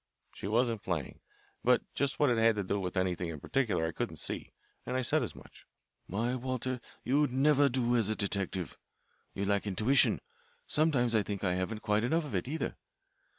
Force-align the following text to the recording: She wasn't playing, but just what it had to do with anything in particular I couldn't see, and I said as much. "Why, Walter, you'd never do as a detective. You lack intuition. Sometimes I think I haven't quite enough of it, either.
She 0.33 0.47
wasn't 0.47 0.81
playing, 0.81 1.19
but 1.63 1.83
just 1.93 2.17
what 2.17 2.31
it 2.31 2.39
had 2.39 2.55
to 2.55 2.63
do 2.63 2.79
with 2.79 2.97
anything 2.97 3.29
in 3.29 3.39
particular 3.39 3.85
I 3.85 3.91
couldn't 3.91 4.15
see, 4.15 4.51
and 4.83 4.97
I 4.97 5.03
said 5.03 5.21
as 5.21 5.35
much. 5.35 5.67
"Why, 6.07 6.33
Walter, 6.33 6.81
you'd 7.03 7.31
never 7.31 7.69
do 7.69 7.95
as 7.95 8.09
a 8.09 8.15
detective. 8.15 8.79
You 9.35 9.45
lack 9.45 9.67
intuition. 9.67 10.19
Sometimes 10.65 11.13
I 11.13 11.21
think 11.21 11.43
I 11.43 11.53
haven't 11.53 11.83
quite 11.83 12.03
enough 12.03 12.25
of 12.25 12.33
it, 12.33 12.47
either. 12.47 12.77